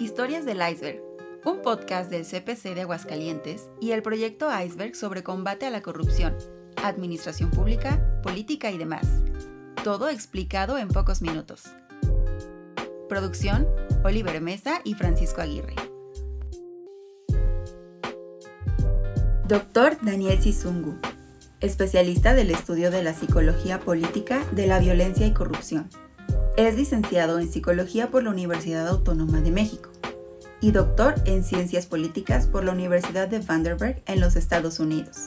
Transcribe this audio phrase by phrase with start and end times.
[0.00, 1.02] Historias del Iceberg,
[1.44, 6.36] un podcast del CPC de Aguascalientes y el proyecto Iceberg sobre combate a la corrupción,
[6.84, 9.08] administración pública, política y demás.
[9.82, 11.64] Todo explicado en pocos minutos.
[13.08, 13.66] Producción,
[14.04, 15.74] Oliver Mesa y Francisco Aguirre.
[19.48, 20.96] Doctor Daniel Sizungu,
[21.58, 25.90] especialista del estudio de la psicología política de la violencia y corrupción.
[26.56, 29.87] Es licenciado en Psicología por la Universidad Autónoma de México
[30.60, 35.26] y doctor en Ciencias Políticas por la Universidad de Vanderbilt en los Estados Unidos.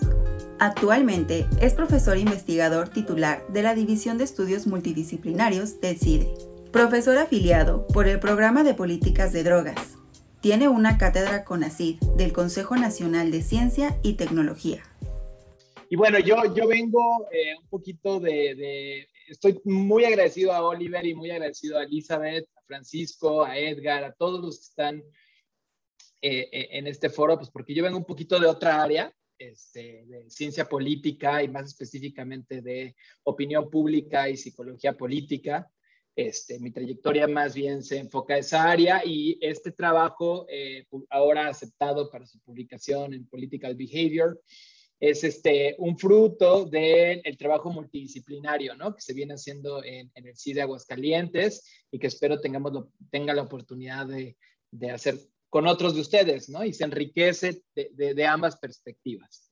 [0.60, 6.34] Actualmente es profesor investigador titular de la División de Estudios Multidisciplinarios del CIDE,
[6.72, 9.98] profesor afiliado por el Programa de Políticas de Drogas.
[10.42, 14.84] Tiene una cátedra con ACID del Consejo Nacional de Ciencia y Tecnología.
[15.90, 21.16] Y bueno, yo, yo vengo eh, un poquito de estoy muy agradecido a Oliver y
[21.16, 25.04] muy agradecido a Elizabeth, a Francisco, a Edgar, a todos los que están
[26.22, 30.06] eh, eh, en este foro, pues porque yo vengo un poquito de otra área, este,
[30.06, 35.68] de ciencia política y más específicamente de opinión pública y psicología política.
[36.16, 41.48] Este, mi trayectoria más bien se enfoca a esa área y este trabajo, eh, ahora
[41.48, 44.40] aceptado para su publicación en Political Behavior,
[45.00, 48.94] es este, un fruto del trabajo multidisciplinario ¿no?
[48.94, 54.06] que se viene haciendo en, el CIDE Aguascalientes y que espero tengamos tenga la oportunidad
[54.06, 54.38] de,
[54.70, 55.18] de, hacer
[55.52, 56.64] con otros de ustedes ¿no?
[56.64, 59.52] y se enriquece de, ambas perspectivas.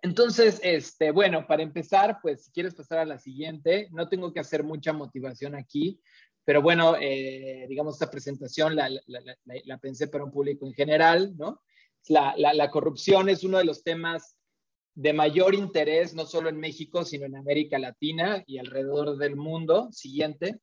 [0.00, 4.40] Entonces, este, bueno, para empezar, pues si quieres pasar a la siguiente, no tengo que
[4.40, 6.00] hacer mucha motivación aquí,
[6.42, 10.72] pero bueno, eh, digamos, esta presentación la, la, la, la, pensé para un público en
[10.72, 11.60] general, ¿no?
[12.08, 14.38] La, corrupción es uno de los temas
[14.94, 19.90] de mayor interés, no solo en México, sino en América Latina y alrededor del mundo.
[19.92, 20.60] Siguiente.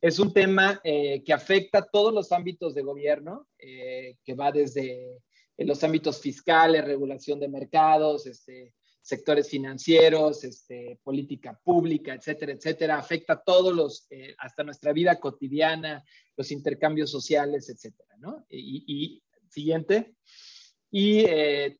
[0.00, 4.52] Es un tema eh, que afecta a todos los ámbitos de gobierno, eh, que va
[4.52, 5.18] desde
[5.58, 12.98] los ámbitos fiscales, regulación de mercados, este, sectores financieros, este, política pública, etcétera, etcétera.
[12.98, 16.04] Afecta a todos los, eh, hasta nuestra vida cotidiana,
[16.36, 18.44] los intercambios sociales, etcétera, ¿no?
[18.50, 20.14] y siguiente
[20.90, 21.78] y eh,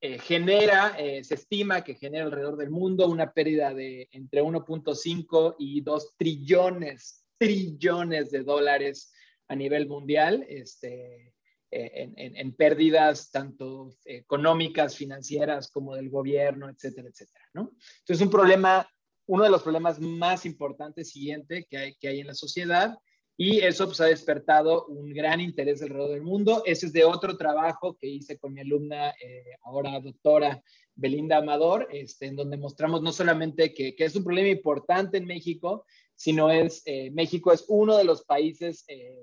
[0.00, 5.56] eh, genera, eh, se estima que genera alrededor del mundo una pérdida de entre 1.5
[5.58, 9.12] y 2 trillones, trillones de dólares
[9.48, 11.34] a nivel mundial, este,
[11.70, 17.72] en, en, pérdidas tanto económicas, financieras, como del gobierno, etcétera, etcétera, ¿no?
[18.00, 18.88] Entonces, un problema,
[19.26, 22.98] uno de los problemas más importantes siguiente que hay, que hay en la sociedad
[23.40, 26.62] y eso pues, ha despertado un gran interés alrededor del mundo.
[26.66, 30.60] Ese es de otro trabajo que hice con mi alumna, eh, ahora doctora
[30.96, 35.26] Belinda Amador, este, en donde mostramos no solamente que, que, es un problema importante en
[35.26, 35.86] México,
[36.18, 39.14] sino es, eh, México es uno de los países, eh,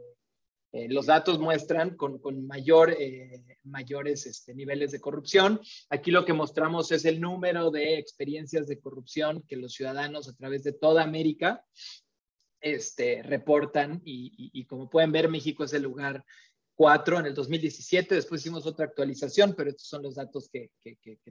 [0.87, 2.97] los datos muestran, con, con mayor,
[3.63, 5.61] mayores este, niveles de corrupción.
[5.89, 10.35] Aquí lo que mostramos es el número de experiencias de corrupción que los ciudadanos a
[10.35, 11.63] través de toda América
[12.59, 16.25] este, reportan y, como pueden ver, México es el lugar
[16.75, 20.71] 4 en el 2017, después hicimos otra actualización, pero estos son los datos que,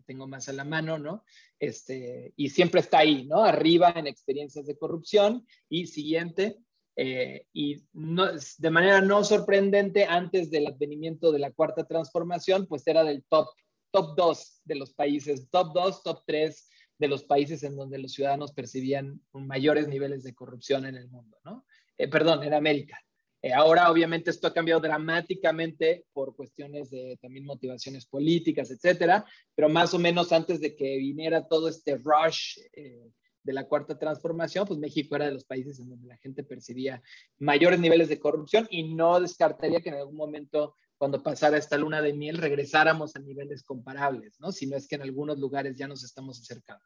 [0.07, 1.25] tengo más a la mano, ¿no?
[1.59, 3.45] Este, y siempre está ahí, ¿no?
[3.45, 6.57] Arriba en experiencias de corrupción y siguiente,
[6.97, 12.87] eh, y no, de manera no sorprendente, antes del advenimiento de la cuarta transformación, pues
[12.87, 13.49] era del top,
[13.91, 16.69] top 2 de los países, top 2, top 3
[16.99, 21.37] de los países en donde los ciudadanos percibían mayores niveles de corrupción en el mundo,
[21.45, 21.67] ¿no?
[21.99, 22.99] Eh, perdón, en América.
[23.45, 29.69] Eh, ahora, obviamente, esto ha cambiado dramáticamente por cuestiones de también motivaciones políticas, etcétera, pero
[29.69, 33.11] más o menos antes de que viniera todo este rush eh,
[33.43, 37.03] de la cuarta transformación, pues México era de los países en donde la gente percibía
[37.37, 42.01] mayores niveles de corrupción y no descartaría que en algún momento cuando pasara esta luna
[42.01, 44.53] de miel regresáramos a niveles comparables, ¿no?
[44.53, 46.83] Si no es que en algunos lugares ya nos estamos acercando.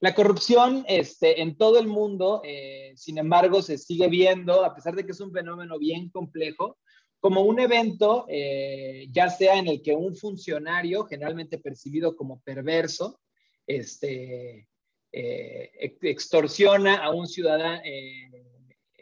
[0.00, 4.94] La corrupción este, en todo el mundo, eh, sin embargo, se sigue viendo, a pesar
[4.94, 6.78] de que es un fenómeno bien complejo,
[7.20, 13.20] como un evento, eh, ya sea en el que un funcionario, generalmente percibido como perverso,
[13.66, 14.68] este,
[15.12, 15.70] eh,
[16.00, 17.82] extorsiona a un ciudadano,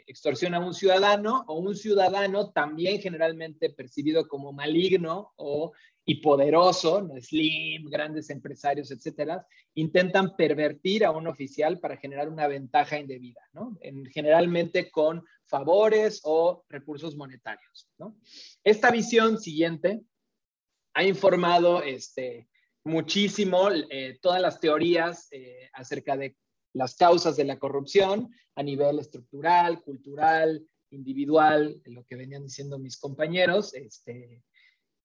[0.08, 5.72] extorsiona a un ciudadano o un ciudadano también generalmente percibido como maligno o
[6.08, 7.06] y poderoso.
[7.20, 13.76] Slim, grandes empresarios, etcétera, intentan pervertir a un oficial para generar una ventaja indebida, ¿no?
[13.82, 18.16] En, generalmente con favores o recursos monetarios, ¿no?
[18.64, 20.00] Esta visión siguiente
[20.94, 22.49] ha informado este,
[22.84, 26.37] muchísimo eh, todas las teorías eh, acerca de
[26.78, 32.98] las causas de la corrupción a nivel estructural, cultural, individual, lo que venían diciendo mis
[32.98, 34.42] compañeros, este,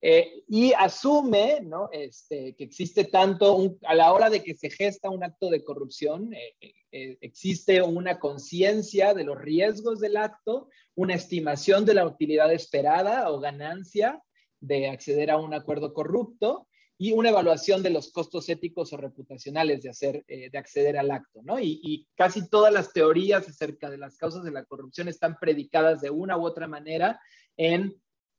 [0.02, 1.90] eh, y asume ¿no?
[1.92, 6.34] este, que existe tanto, a la hora de que se gesta un acto de corrupción,
[6.34, 12.52] eh, eh, existe una conciencia de los riesgos del acto, una estimación de la utilidad
[12.52, 14.22] esperada o ganancia
[14.60, 16.68] de acceder a un acuerdo corrupto
[16.98, 21.42] y una evaluación de los costos éticos o reputacionales de, hacer, de acceder al acto.
[21.44, 21.60] ¿no?
[21.60, 26.10] Y, casi todas las teorías acerca de las causas de la corrupción están predicadas de
[26.10, 27.20] una u otra manera
[27.58, 27.94] en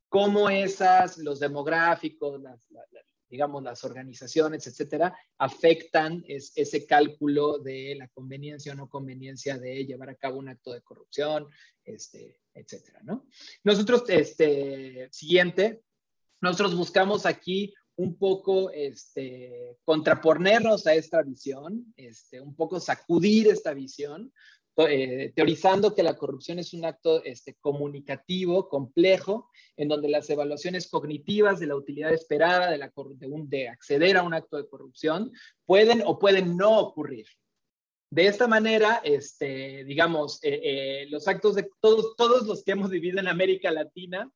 [0.08, 2.40] cómo esas, los demográficos,
[3.28, 10.10] digamos, las organizaciones, etcétera, afectan ese cálculo de la conveniencia o no conveniencia de llevar
[10.10, 11.48] a cabo un acto de corrupción,
[11.84, 13.26] este, etcétera, ¿no?
[13.64, 15.82] Nosotros, este, siguiente,
[16.40, 23.72] nosotros buscamos aquí un poco este, contraponernos a esta visión, este, un poco sacudir esta
[23.72, 24.32] visión,
[24.76, 30.88] eh, teorizando que la corrupción es un acto este, comunicativo, complejo, en donde las evaluaciones
[30.88, 35.30] cognitivas de la utilidad esperada de, acceder a un acto de corrupción
[35.64, 37.26] pueden o pueden no ocurrir.
[38.10, 43.20] De esta manera, este, digamos, eh, eh, los actos de todos los que hemos vivido
[43.20, 44.28] en América Latina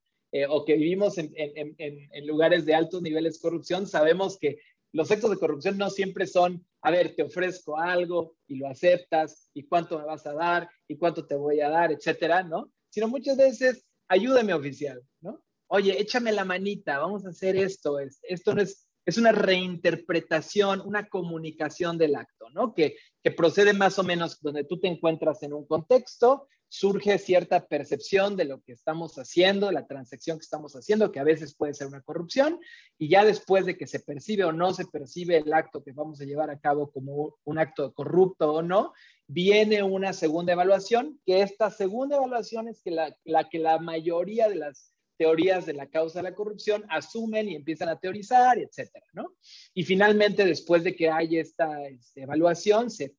[0.49, 4.59] o que vivimos en, en, en, lugares de altos niveles de corrupción, sabemos que
[4.93, 9.51] los actos de corrupción no siempre son, a ver, te ofrezco algo y lo aceptas
[9.55, 12.73] y cuánto me vas a dar y cuánto te voy a dar, etcétera, ¿no?
[12.91, 15.43] Sino muchas veces, ayúdame oficial, ¿no?
[15.69, 17.99] Oye, échame la manita, vamos a hacer esto.
[17.99, 22.75] Esto no es, es una reinterpretación, una comunicación del acto, ¿no?
[22.75, 27.67] Que, que procede más o menos donde tú te encuentras en un contexto, surge cierta
[27.67, 31.75] percepción de lo que estamos haciendo, la transacción que estamos haciendo, que a veces puede
[31.75, 32.61] ser una corrupción,
[32.99, 36.21] y ya después de que se percibe o no se percibe el acto que vamos
[36.21, 38.93] a llevar a cabo como un acto corrupto o no,
[39.27, 43.17] viene una segunda evaluación, que esta segunda evaluación es que la,
[43.51, 47.89] que la mayoría de las teorías de la causa de la corrupción asumen y empiezan
[47.89, 49.35] a teorizar, etcétera, ¿no?
[49.75, 53.17] Y finalmente, después de que hay esta, esta evaluación, se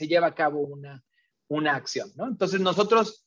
[0.00, 1.02] lleva a cabo una,
[1.50, 2.28] una acción, ¿no?
[2.28, 3.26] Entonces nosotros,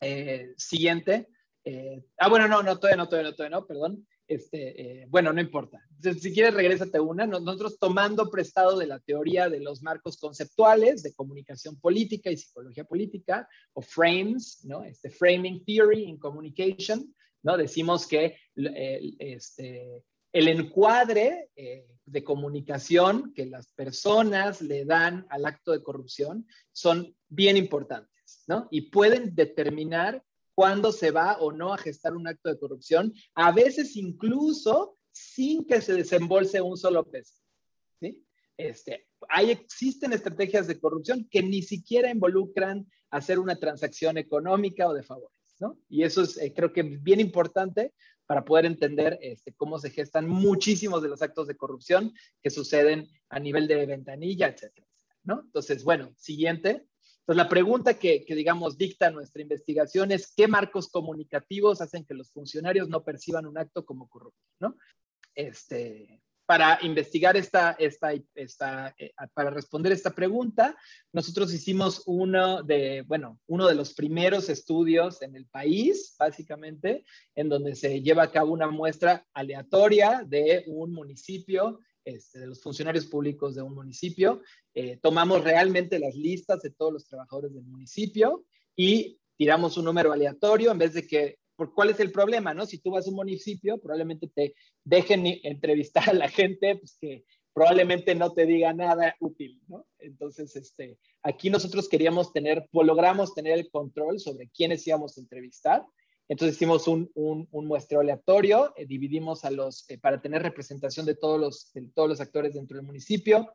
[0.00, 1.28] eh, siguiente,
[1.64, 4.06] eh, ah, bueno, no, no, todavía no, todavía no, todavía no, perdón.
[4.28, 5.80] Este, eh, bueno, no importa.
[5.96, 7.26] Entonces, si quieres, regrésate una.
[7.26, 12.84] Nosotros tomando prestado de la teoría de los marcos conceptuales de comunicación política y psicología
[12.84, 14.84] política, o frames, ¿no?
[14.84, 17.56] Este framing theory in communication, ¿no?
[17.56, 20.02] Decimos que este,
[20.36, 27.16] el encuadre eh, de comunicación que las personas le dan al acto de corrupción son
[27.28, 28.68] bien importantes, ¿no?
[28.70, 30.22] Y pueden determinar
[30.54, 35.64] cuándo se va o no a gestar un acto de corrupción, a veces incluso sin
[35.64, 37.40] que se desembolse un solo peso,
[37.98, 38.22] ¿sí?
[38.58, 44.92] Este, hay, existen estrategias de corrupción que ni siquiera involucran hacer una transacción económica o
[44.92, 45.78] de favores, ¿no?
[45.88, 47.92] Y eso es, eh, creo que bien importante
[48.26, 52.12] para poder entender este, cómo se gestan muchísimos de los actos de corrupción
[52.42, 54.86] que suceden a nivel de ventanilla, etcétera,
[55.22, 55.42] ¿no?
[55.44, 56.86] Entonces, bueno, siguiente.
[57.20, 62.30] Entonces, la pregunta que, digamos, dicta nuestra investigación es qué marcos comunicativos hacen que los
[62.30, 64.76] funcionarios no perciban un acto como corrupto, ¿no?
[65.34, 70.76] Este, para investigar esta, esta, esta eh, para responder esta pregunta,
[71.12, 77.04] nosotros hicimos uno de, bueno, uno de los primeros estudios en el país, básicamente,
[77.34, 82.62] en donde se lleva a cabo una muestra aleatoria de un municipio, este, de los
[82.62, 84.40] funcionarios públicos de un municipio.
[84.72, 88.44] Eh, tomamos realmente las listas de todos los trabajadores del municipio
[88.76, 92.66] y tiramos un número aleatorio en vez de que por cuál es el problema, ¿no?
[92.66, 97.24] Si tú vas a un municipio, probablemente te dejen entrevistar a la gente, pues que
[97.52, 99.86] probablemente no te diga nada útil, ¿no?
[99.98, 105.82] Entonces, este, aquí nosotros queríamos tener, logramos tener el control sobre quiénes íbamos a entrevistar.
[106.28, 111.14] Entonces hicimos un, un, muestreo aleatorio, eh, dividimos a los, eh, para tener representación de
[111.14, 113.52] todos los, de todos los actores dentro del municipio.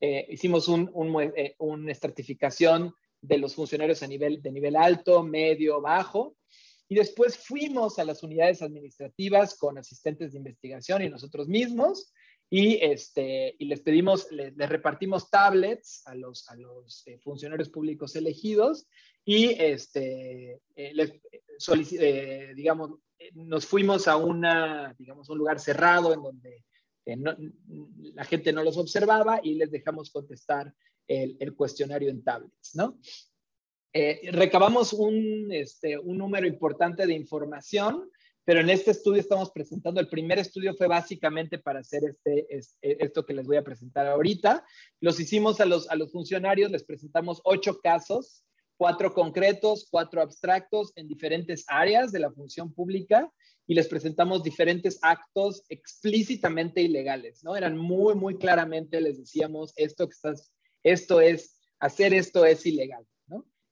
[0.00, 6.36] Eh, hicimos un, una estratificación de los funcionarios a nivel, de nivel alto, medio, bajo.
[6.90, 12.12] Y después fuimos a las unidades administrativas con asistentes de investigación y nosotros mismos
[12.50, 18.16] y, este, y les pedimos, les, repartimos tablets a los, a los eh, funcionarios públicos
[18.16, 18.88] elegidos
[19.24, 21.12] y, este, eh, les,
[21.92, 22.98] eh, digamos,
[23.34, 26.64] nos fuimos a una, digamos, un lugar cerrado en donde
[28.14, 30.74] la gente no los observaba y les dejamos contestar
[31.06, 32.98] el, el cuestionario en tablets, ¿no?
[33.92, 38.08] Eh, recabamos un, este, un número importante de información,
[38.44, 43.04] pero en este estudio estamos presentando, el primer estudio fue básicamente para hacer este, este,
[43.04, 44.64] esto que les voy a presentar ahorita.
[45.00, 48.44] Los hicimos a los, a los funcionarios, les presentamos ocho casos
[48.80, 53.30] cuatro concretos, cuatro abstractos en diferentes áreas de la función pública
[53.66, 57.56] y les presentamos diferentes actos explícitamente ilegales, ¿no?
[57.56, 60.50] Eran muy, muy claramente, les decíamos, esto que estás,
[60.82, 63.04] esto es, hacer esto es ilegal.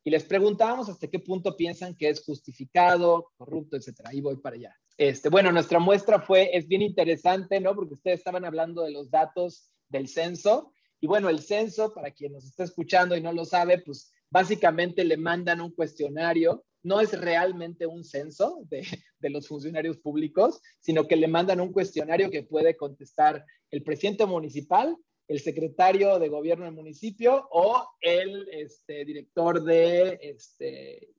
[0.08, 4.08] Y les preguntábamos hasta qué punto piensan que es justificado, corrupto, etcétera.
[4.08, 4.74] Ahí voy para allá.
[4.96, 7.74] Este, bueno, nuestra muestra fue, es bien interesante, ¿no?
[7.74, 10.72] Porque ustedes estaban hablando de los datos del censo.
[10.98, 15.04] Y bueno, el censo, para quien nos está escuchando y no lo sabe, pues básicamente
[15.04, 16.64] le mandan un cuestionario.
[16.82, 18.86] No es realmente un censo de,
[19.20, 24.24] de los funcionarios públicos, sino que le mandan un cuestionario que puede contestar el presidente
[24.24, 24.96] municipal,
[25.28, 31.10] el secretario de gobierno del municipio o el este, director de este,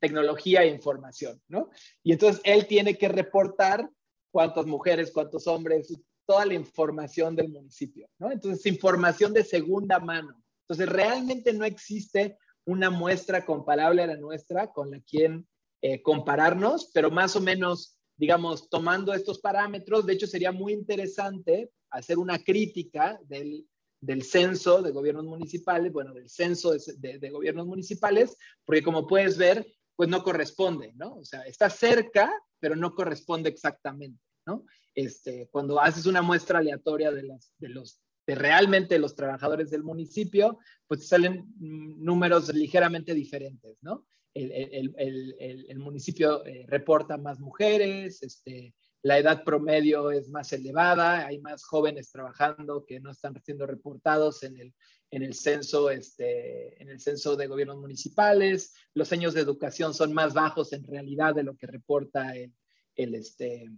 [0.00, 1.70] tecnología e información, ¿no?
[2.02, 3.88] Y entonces él tiene que reportar
[4.30, 5.92] cuántas mujeres, cuántos hombres,
[6.26, 8.30] toda la información del municipio, ¿no?
[8.30, 10.42] Entonces, información de segunda mano.
[10.62, 15.46] Entonces, realmente no existe una muestra comparable a la nuestra con la quien
[15.80, 21.70] eh, compararnos, pero más o menos, digamos, tomando estos parámetros, de hecho sería muy interesante
[21.90, 23.66] hacer una crítica del,
[24.00, 29.66] del censo de gobiernos municipales, bueno, del censo de, gobiernos municipales, porque como puedes ver,
[29.96, 31.16] pues no corresponde, ¿no?
[31.16, 34.64] O sea, está cerca, pero no corresponde exactamente, ¿no?
[34.94, 39.82] Este, cuando haces una muestra aleatoria de, las, de los de realmente los trabajadores del
[39.82, 44.04] municipio, pues salen números ligeramente diferentes, ¿no?
[44.34, 50.52] El, el, el, el municipio eh, reporta más mujeres, este, la edad promedio es más
[50.52, 54.74] elevada, hay más jóvenes trabajando que no están siendo reportados en el,
[55.10, 60.12] en el, censo, este, en el censo de gobiernos municipales, los años de educación son
[60.12, 62.52] más bajos en realidad de lo que reporta el,
[62.96, 63.70] el, este,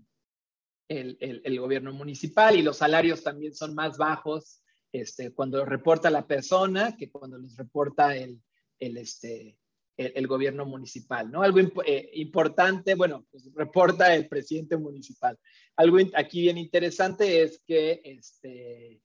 [0.89, 4.62] el, el gobierno municipal y los salarios también son más bajos
[4.93, 8.43] este, cuando reporta la persona que cuando los reporta el,
[8.79, 9.57] el, este,
[9.97, 11.43] el, gobierno municipal, ¿no?
[11.43, 15.39] Algo eh, importante, bueno, pues reporta el presidente municipal.
[15.77, 19.03] Algo aquí bien interesante es que, este,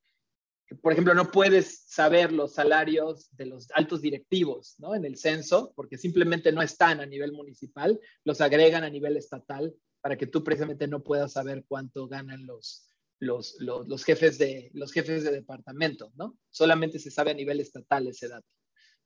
[0.82, 4.96] por ejemplo, no puedes saber los salarios de los altos directivos, ¿no?
[4.96, 9.74] En el censo, porque simplemente no están a nivel municipal, los agregan a nivel estatal
[10.02, 12.88] para que tú precisamente no puedas saber cuánto ganan los,
[13.20, 16.38] los, los, los, jefes, de, los jefes de departamento, ¿no?
[16.50, 18.48] Solamente se sabe a nivel estatal ese dato.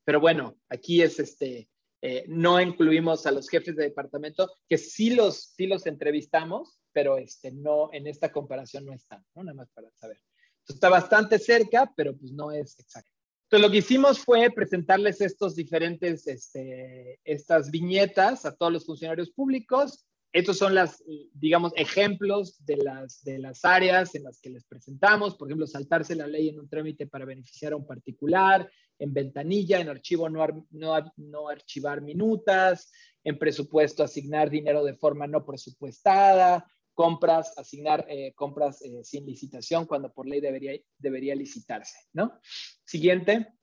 [0.09, 1.69] Pero bueno, aquí es este,
[2.01, 7.19] eh, no incluimos a los jefes de departamento, que sí los, sí los entrevistamos, pero
[7.19, 9.43] este, no, en esta comparación no están, ¿no?
[9.43, 10.17] Nada más para saber.
[10.61, 13.11] Entonces, está bastante cerca, pero pues no es exacto.
[13.43, 19.29] Entonces, lo que hicimos fue presentarles estos diferentes, este, estas viñetas a todos los funcionarios
[19.29, 20.07] públicos.
[20.31, 25.35] Estos son las, digamos, ejemplos de las, de las áreas en las que les presentamos.
[25.35, 28.69] Por ejemplo, saltarse la ley en un trámite para beneficiar a un particular,
[28.99, 32.91] en ventanilla, en archivo no, no, no archivar minutas,
[33.23, 39.85] en presupuesto asignar dinero de forma no presupuestada, compras, asignar eh, compras eh, sin licitación
[39.85, 42.39] cuando por ley debería, debería licitarse, ¿no?
[42.85, 43.53] Siguiente.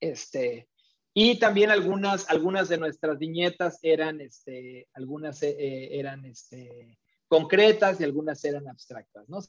[0.00, 0.68] Este,
[1.14, 6.98] y también algunas, algunas de nuestras viñetas eran, este, algunas eh, eran este,
[7.28, 9.40] concretas y algunas eran abstractas, ¿no?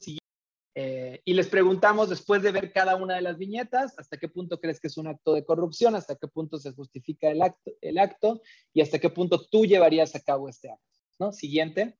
[0.76, 4.60] Eh, y les preguntamos, después de ver cada una de las viñetas, hasta qué punto
[4.60, 7.98] crees que es un acto de corrupción, hasta qué punto se justifica el acto, el
[7.98, 8.40] acto
[8.72, 10.86] y hasta qué punto tú llevarías a cabo este acto.
[11.18, 11.32] ¿no?
[11.32, 11.98] Siguiente.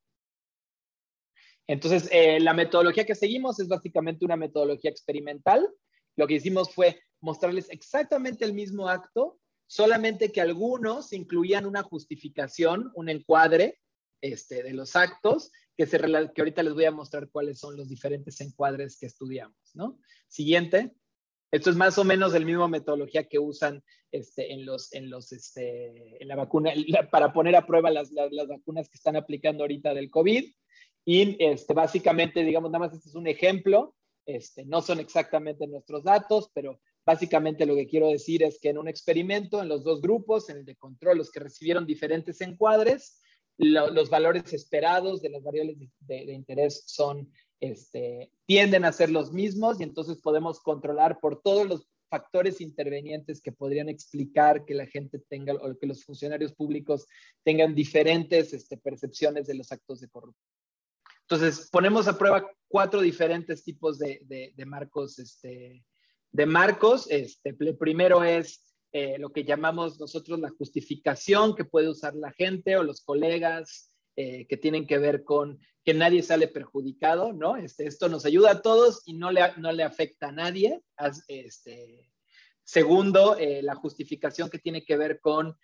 [1.67, 5.69] Entonces, eh, la metodología que seguimos es básicamente una metodología experimental.
[6.17, 9.40] Lo que hicimos fue mostrarles exactamente el mismo acto,
[9.71, 13.79] solamente que algunos incluían una justificación, un encuadre
[14.21, 17.89] este, de los actos que, se, que ahorita les voy a mostrar cuáles son los
[17.89, 20.01] diferentes encuadres que estudiamos, ¿no?
[20.27, 20.97] Siguiente.
[21.53, 25.31] Esto es más o menos el mismo metodología que usan este, en, los, en, los,
[25.31, 26.73] este, en la vacuna,
[27.13, 30.53] para poner a prueba las, las, vacunas que están aplicando ahorita del COVID.
[31.05, 33.95] Y este, básicamente, digamos, nada más este es un ejemplo.
[34.27, 38.79] Este, no son exactamente nuestros datos, pero básicamente lo que quiero decir es que en
[38.79, 43.21] un experimento, en los dos grupos, en el de control, los que recibieron diferentes encuadres,
[43.59, 49.81] los valores esperados de las variables de, interés son, este, tienden a ser los mismos
[49.81, 55.19] y entonces podemos controlar por todos los factores intervenientes que podrían explicar que la gente
[55.29, 57.09] tenga o que los funcionarios públicos
[57.43, 60.47] tengan diferentes este, percepciones de los actos de corrupción.
[61.23, 65.85] Entonces, ponemos a prueba cuatro diferentes tipos de, marcos, este,
[66.33, 67.11] de marcos.
[67.11, 72.33] Este, el primero es eh, lo que llamamos nosotros la justificación que puede usar la
[72.33, 77.57] gente o los colegas eh, que tienen que ver con que nadie sale perjudicado, ¿no?
[77.57, 80.83] Este, esto nos ayuda a todos y no le, no le afecta a nadie.
[81.29, 82.11] Este,
[82.65, 85.57] segundo, eh, la justificación que tiene que ver con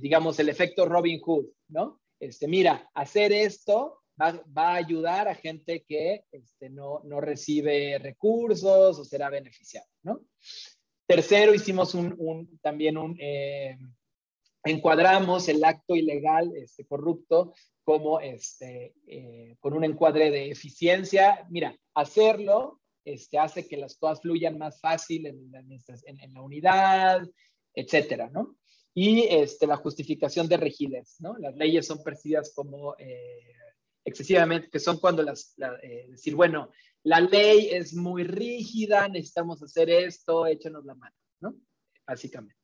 [0.00, 2.02] digamos, el efecto Robin Hood, ¿no?
[2.20, 8.98] Este, mira, hacer esto va, a ayudar a gente que este, no, no, recibe recursos
[8.98, 10.20] o será beneficiado, ¿no?
[11.06, 13.78] Tercero, hicimos un, también un, eh,
[14.64, 21.46] encuadramos el acto ilegal este, corrupto como este, eh, con un encuadre de eficiencia.
[21.48, 27.26] Mira, hacerlo este, hace que las cosas fluyan más fácil en, en, la unidad,
[27.74, 28.56] etcétera, ¿no?
[28.92, 31.38] Y este, la justificación de rigidez, ¿no?
[31.38, 33.54] Las leyes son percibidas como eh,
[34.08, 36.70] excesivamente, que son cuando las, eh, decir, bueno,
[37.04, 41.54] la ley es muy rígida, necesitamos hacer esto, échenos la mano, ¿no?
[42.06, 42.56] Básicamente.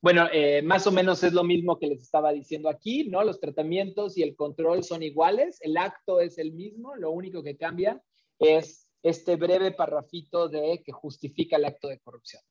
[0.00, 3.24] Bueno, eh, más o menos es lo mismo que les estaba diciendo aquí, ¿no?
[3.24, 7.56] Los tratamientos y el control son iguales, el acto es el mismo, lo único que
[7.56, 8.02] cambia
[8.38, 12.42] es este breve parrafito de que justifica el acto de corrupción.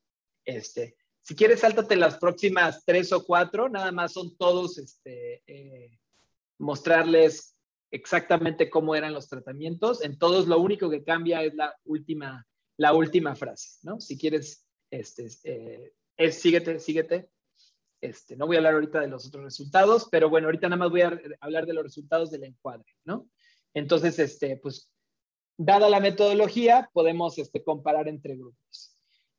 [0.44, 5.98] Este, si quieres, sáltate las próximas tres o cuatro, nada más son todos este, eh,
[6.58, 7.53] mostrarles
[7.94, 10.02] exactamente cómo eran los tratamientos.
[10.02, 12.46] En todos lo único que cambia es la última,
[12.76, 14.00] la última frase, ¿no?
[14.00, 17.30] Si quieres, este, eh, es síguete, síguete.
[18.00, 20.90] Este, no voy a hablar ahorita de los otros resultados, pero bueno, ahorita nada más
[20.90, 23.28] voy a hablar de los resultados del encuadre, ¿no?
[23.72, 24.90] Entonces, este, pues,
[25.56, 28.93] dada la metodología, podemos este, comparar entre grupos.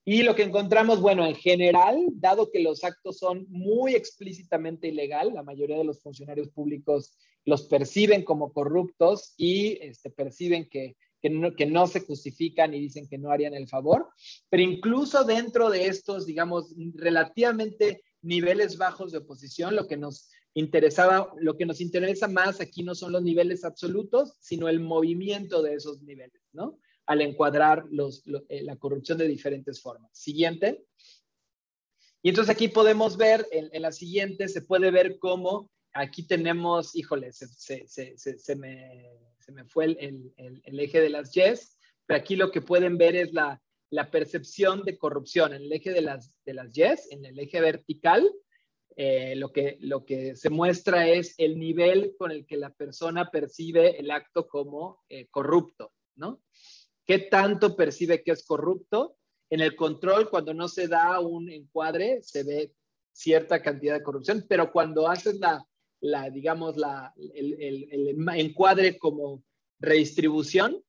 [0.08, 5.34] Y lo que encontramos, bueno, en general, dado que los actos son muy explícitamente ilegal,
[5.34, 11.56] la mayoría de los funcionarios públicos los perciben como corruptos y este, perciben que, no,
[11.56, 14.08] que no se justifican y dicen que no harían el favor.
[14.50, 21.34] Pero incluso dentro de estos, digamos, relativamente niveles bajos de oposición, lo que nos interesaba,
[21.40, 25.74] lo que nos interesa más aquí no son los niveles absolutos, sino el movimiento de
[25.74, 26.80] esos niveles, ¿no?
[27.08, 27.86] Al encuadrar
[28.50, 30.10] eh, la corrupción de diferentes formas.
[30.18, 30.86] Siguiente.
[32.26, 37.32] Y entonces aquí podemos ver, en, la siguiente se puede ver cómo aquí tenemos, híjole,
[37.32, 40.34] se, me, fue el,
[40.80, 43.62] eje de las yes, pero aquí lo que pueden ver es la,
[44.12, 48.30] percepción de corrupción en el eje de las, de las yes, en el eje vertical.
[48.98, 53.30] Eh, lo, que, lo que se muestra es el nivel con el que la persona
[53.30, 56.42] percibe el acto como eh, corrupto, ¿no?
[57.06, 59.18] ¿Qué tanto percibe que es corrupto?
[59.50, 62.74] En el control, cuando no se da un encuadre, se ve
[63.12, 69.44] cierta cantidad de corrupción, pero cuando haces la, digamos, la, el, encuadre como
[69.80, 70.84] redistribución,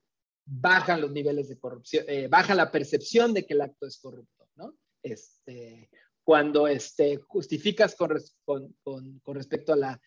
[0.44, 4.48] bajan los niveles de corrupción, eh, baja la percepción de que el acto es corrupto,
[4.54, 4.74] ¿no?
[5.02, 5.90] Este,
[6.22, 10.00] cuando este, justificas con, con, con, respecto a la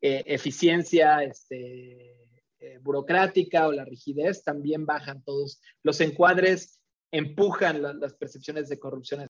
[0.00, 2.16] eh, eficiencia este,
[2.60, 9.28] eh, burocrática o la rigidez, también bajan todos los encuadres, empujan las percepciones de corrupción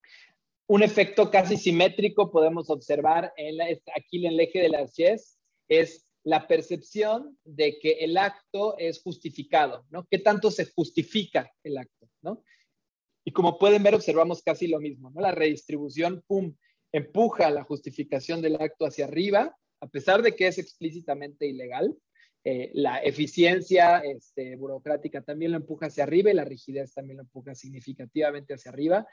[0.70, 3.32] un efecto casi simétrico podemos observar
[3.96, 5.36] aquí en el eje de las yes,
[5.68, 10.06] es la percepción de que el acto es justificado, ¿no?
[10.08, 12.44] ¿Qué tanto se justifica el acto, ¿no?
[13.24, 15.20] Y como pueden ver, observamos casi lo mismo, ¿no?
[15.20, 16.54] La redistribución, pum,
[16.92, 21.98] empuja la justificación del acto hacia arriba, a pesar de que es explícitamente ilegal.
[22.42, 27.24] Eh, la eficiencia este, burocrática también lo empuja hacia arriba y la rigidez también lo
[27.24, 29.06] empuja significativamente hacia arriba.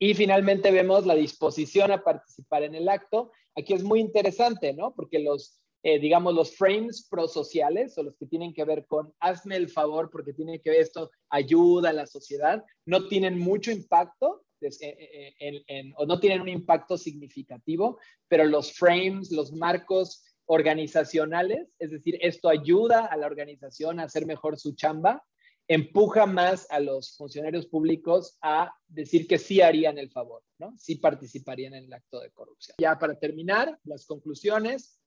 [0.00, 3.32] Y finalmente vemos la disposición a participar en el acto.
[3.56, 4.94] Aquí es muy interesante, ¿no?
[4.94, 9.56] Porque los, eh, digamos, los frames prosociales o los que tienen que ver con hazme
[9.56, 14.44] el favor porque tiene que ver esto, ayuda a la sociedad, no tienen mucho impacto
[14.60, 22.18] eh, o no tienen un impacto significativo, pero los frames, los marcos organizacionales, es decir,
[22.22, 25.22] esto ayuda a la organización a hacer mejor su chamba,
[25.68, 30.74] empuja más a los funcionarios públicos a decir que sí harían el favor, ¿no?
[30.78, 32.76] Sí participarían en el acto de corrupción.
[32.80, 34.98] Ya para terminar, las conclusiones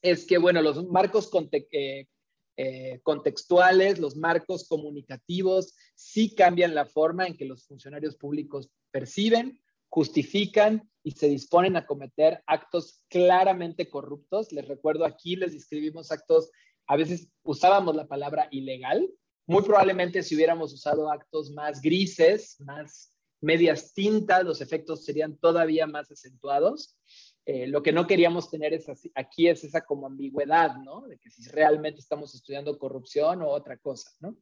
[0.00, 1.28] es que, bueno, los marcos
[1.72, 2.06] eh,
[2.56, 9.60] eh, contextuales, los marcos comunicativos, sí cambian la forma en que los funcionarios públicos perciben,
[9.88, 14.52] justifican y se disponen a cometer actos claramente corruptos.
[14.52, 16.50] Les recuerdo aquí, les describimos actos,
[16.86, 19.08] a veces usábamos la palabra ilegal,
[19.46, 25.86] muy probablemente si hubiéramos usado actos más grises, más medias tintas, los efectos serían todavía
[25.86, 26.98] más acentuados.
[27.46, 31.06] Eh, lo que no queríamos tener es aquí es esa como ambigüedad, ¿no?
[31.08, 34.36] De que si realmente estamos estudiando corrupción o otra cosa, ¿no?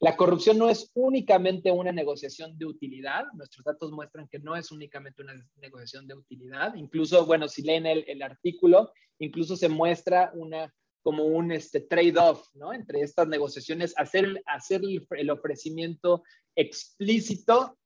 [0.00, 3.24] La corrupción no es únicamente una negociación de utilidad.
[3.34, 6.74] Nuestros datos muestran que no es únicamente una negociación de utilidad.
[6.76, 12.48] Incluso, bueno, si leen el, el artículo, incluso se muestra una como un este, trade-off,
[12.54, 12.72] ¿no?
[12.72, 16.22] Entre estas negociaciones, hacer, hacer el ofrecimiento
[16.54, 17.78] explícito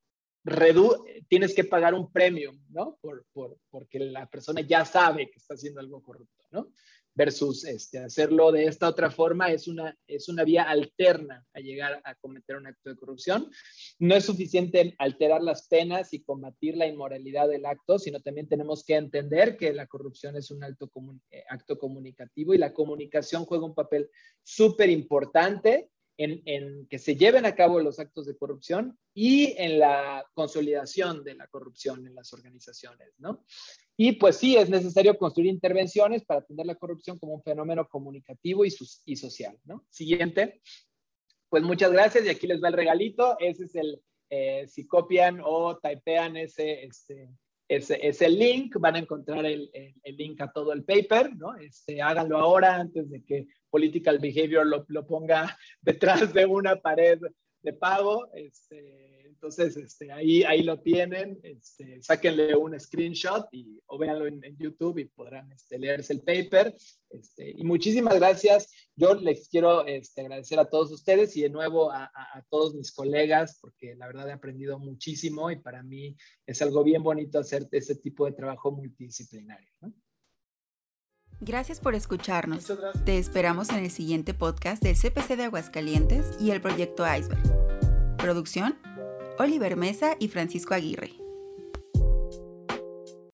[1.29, 2.99] tienes que pagar un premio, ¿no?
[3.01, 6.73] Por, por, porque la persona ya sabe que está haciendo algo corrupto, ¿no?
[7.15, 12.01] Versus este, hacerlo de esta otra forma es una, es una vía alterna a llegar
[12.05, 13.51] a cometer un acto de corrupción.
[13.99, 18.83] No es suficiente alterar las penas y combatir la inmoralidad del acto, sino también tenemos
[18.83, 20.91] que entender que la corrupción es un acto,
[21.31, 24.09] eh, acto comunicativo y la comunicación juega un papel
[24.43, 30.25] súper importante en, que se lleven a cabo los actos de corrupción y en la
[30.35, 33.45] consolidación de la corrupción en las organizaciones, ¿no?
[34.05, 38.65] Y pues sí, es necesario construir intervenciones para atender la corrupción como un fenómeno comunicativo
[38.65, 39.87] y, y social, ¿no?
[39.91, 40.61] Siguiente.
[41.49, 43.37] Pues muchas gracias y aquí les va el regalito.
[43.39, 47.29] Ese es el, eh, si copian o typean ese, este,
[47.69, 51.55] ese, link, van a encontrar el, el, link a todo el paper, ¿no?
[51.55, 57.21] Este, háganlo ahora antes de que Political Behavior lo, lo ponga detrás de una pared
[57.63, 58.29] de pago.
[58.35, 64.57] Este, entonces, este, ahí, ahí lo tienen, este, sáquenle un screenshot y, o véanlo en,
[64.57, 66.75] YouTube y podrán este, leerse el paper.
[67.11, 68.71] Este, y muchísimas gracias.
[68.95, 72.93] Yo les quiero este, agradecer a todos ustedes y de nuevo a, a, todos mis
[72.93, 77.67] colegas, porque la verdad he aprendido muchísimo y para mí es algo bien bonito hacer
[77.73, 79.71] ese tipo de trabajo multidisciplinario.
[81.45, 82.73] Gracias por escucharnos.
[83.05, 87.43] Te esperamos en el siguiente podcast del CPC de Aguascalientes y el proyecto Iceberg.
[88.17, 88.79] Producción
[89.41, 91.22] Oliver Mesa y Francisco Aguirre.